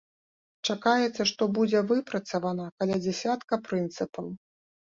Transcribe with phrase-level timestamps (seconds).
[0.73, 4.25] Чакаецца, што будзе выпрацавана каля дзясятка прынцыпаў.